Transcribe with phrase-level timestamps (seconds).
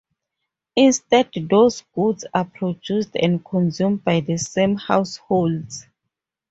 [0.75, 5.85] Instead, those goods are produced and consumed by the same households.